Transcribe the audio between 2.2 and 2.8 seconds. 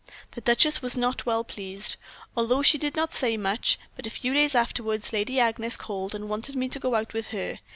although she